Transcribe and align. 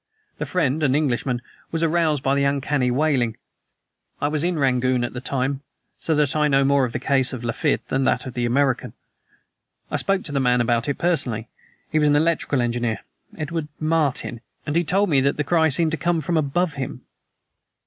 The 0.39 0.47
friend 0.47 0.81
an 0.81 0.95
Englishman 0.95 1.43
was 1.71 1.83
aroused 1.83 2.23
by 2.23 2.33
the 2.33 2.43
uncanny 2.43 2.89
wailing. 2.89 3.37
I 4.19 4.29
was 4.29 4.43
in 4.43 4.57
Rangoon 4.57 5.03
at 5.03 5.13
the 5.13 5.21
time, 5.21 5.61
so 5.99 6.15
that 6.15 6.35
I 6.35 6.47
know 6.47 6.63
more 6.63 6.85
of 6.85 6.91
the 6.91 6.97
case 6.97 7.33
of 7.33 7.43
Lafitte 7.43 7.87
than 7.89 8.01
of 8.01 8.05
that 8.05 8.25
of 8.25 8.33
the 8.33 8.47
American. 8.47 8.93
I 9.91 9.97
spoke 9.97 10.23
to 10.23 10.31
the 10.31 10.39
man 10.39 10.59
about 10.59 10.89
it 10.89 10.97
personally. 10.97 11.49
He 11.91 11.99
was 11.99 12.09
an 12.09 12.15
electrical 12.15 12.61
engineer, 12.63 13.01
Edward 13.37 13.67
Martin, 13.79 14.41
and 14.65 14.75
he 14.75 14.83
told 14.83 15.07
me 15.07 15.21
that 15.21 15.37
the 15.37 15.43
cry 15.43 15.69
seemed 15.69 15.91
to 15.91 15.97
come 15.97 16.19
from 16.19 16.35
above 16.35 16.73
him." 16.73 17.01